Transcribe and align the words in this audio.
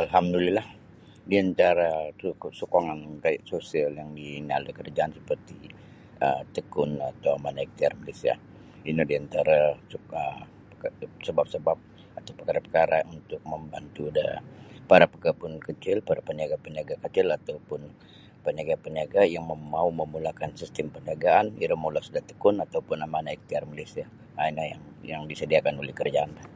Alhamdulillah 0.00 0.68
di 1.28 1.34
antara 1.44 1.90
sokongan 2.60 3.00
sosial 3.52 3.90
yang 4.00 4.10
inaal 4.40 4.62
da 4.64 4.72
kerajaan 4.78 5.12
seperti 5.18 5.54
um 6.26 6.40
Tekun 6.54 6.90
atau 7.10 7.30
Amanah 7.38 7.64
Ikhtiar 7.66 7.92
Malaysia 8.00 8.34
ino 8.90 9.02
di 9.10 9.14
antara 9.22 9.58
sebap-sebap 11.26 11.78
atau 12.18 12.32
perkara-perkara 12.38 12.98
untuk 13.14 13.40
membantu 13.50 14.04
da 14.18 14.26
para 14.90 15.06
pekebun 15.12 15.54
kecil 15.66 15.96
para 16.08 16.20
peniaga-peniaga 16.28 16.94
kecil 17.10 17.26
atau 17.38 17.56
pun 17.68 17.82
peniaga-peniaga 18.46 19.22
yang 19.34 19.44
mau 19.74 19.88
memulakan 20.00 20.50
sistem 20.60 20.86
perniagaan 20.94 21.46
iro 21.64 21.74
molos 21.82 22.06
da 22.14 22.20
Tekun 22.28 22.56
atau 22.64 22.78
pun 22.86 22.98
Amanah 23.06 23.32
Ikhtiar 23.36 23.64
Malaysia 23.72 24.04
um 24.40 24.44
ino 24.50 24.62
yang 25.12 25.22
disediakan 25.30 25.74
kerajaanlah. 25.98 26.46